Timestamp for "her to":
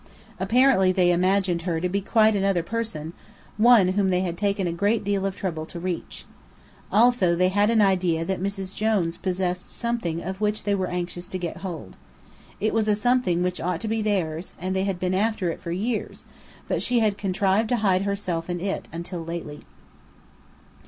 1.61-1.87